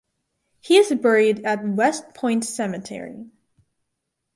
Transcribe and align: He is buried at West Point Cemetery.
He 0.61 0.77
is 0.77 0.91
buried 0.91 1.45
at 1.45 1.63
West 1.63 2.15
Point 2.15 2.43
Cemetery. 2.43 3.29